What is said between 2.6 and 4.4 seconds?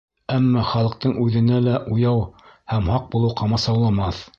һәм һаҡ булыу ҡамасауламаҫ.